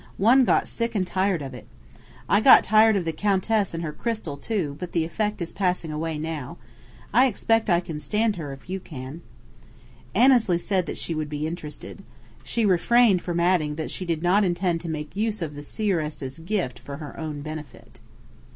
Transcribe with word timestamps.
One 0.17 0.45
got 0.45 0.67
sick 0.67 0.95
and 0.95 1.05
tired 1.05 1.43
of 1.43 1.53
it. 1.53 1.67
I 2.27 2.41
got 2.41 2.63
tired 2.63 2.95
of 2.95 3.05
the 3.05 3.13
Countess 3.13 3.75
and 3.75 3.83
her 3.83 3.93
crystal, 3.93 4.35
too: 4.35 4.75
but 4.79 4.93
the 4.93 5.03
effect 5.05 5.43
is 5.43 5.53
passing 5.53 5.91
away 5.91 6.17
now. 6.17 6.57
I 7.13 7.27
expect 7.27 7.69
I 7.69 7.81
can 7.81 7.99
stand 7.99 8.35
her 8.37 8.51
if 8.51 8.67
you 8.67 8.79
can." 8.79 9.21
Annesley 10.15 10.57
said 10.57 10.87
that 10.87 10.97
she 10.97 11.13
would 11.13 11.29
be 11.29 11.45
interested. 11.45 12.01
She 12.43 12.65
refrained 12.65 13.21
from 13.21 13.39
adding 13.39 13.75
that 13.75 13.91
she 13.91 14.05
did 14.07 14.23
not 14.23 14.43
intend 14.43 14.81
to 14.81 14.89
make 14.89 15.15
use 15.15 15.39
of 15.39 15.53
the 15.53 15.61
seeress's 15.61 16.39
gift 16.39 16.79
for 16.79 16.97
her 16.97 17.15
own 17.19 17.41
benefit. 17.41 17.99